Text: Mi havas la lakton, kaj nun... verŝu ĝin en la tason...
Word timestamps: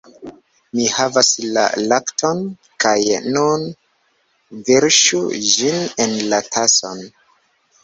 Mi 0.77 0.85
havas 0.93 1.27
la 1.57 1.65
lakton, 1.91 2.41
kaj 2.85 2.95
nun... 3.37 3.67
verŝu 4.73 5.23
ĝin 5.55 5.79
en 6.07 6.19
la 6.35 6.43
tason... 6.59 7.09